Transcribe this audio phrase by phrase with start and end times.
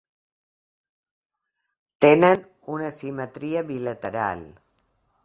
[2.05, 2.41] Tenen
[2.77, 4.43] una simetria bilateral.